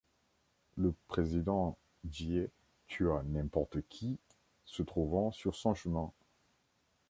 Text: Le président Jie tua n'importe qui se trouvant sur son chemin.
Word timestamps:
Le 0.77 0.95
président 1.09 1.77
Jie 2.09 2.47
tua 2.87 3.21
n'importe 3.23 3.87
qui 3.87 4.17
se 4.65 4.81
trouvant 4.81 5.31
sur 5.31 5.53
son 5.53 5.75
chemin. 5.75 6.11